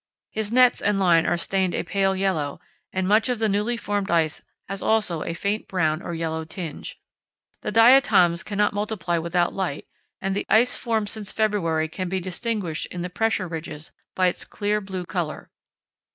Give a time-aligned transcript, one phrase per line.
[0.31, 2.59] His nets and line are stained a pale yellow,
[2.91, 6.99] and much of the newly formed ice has also a faint brown or yellow tinge.
[7.61, 9.85] The diatoms cannot multiply without light,
[10.19, 14.43] and the ice formed since February can be distinguished in the pressure ridges by its
[14.43, 15.51] clear blue colour.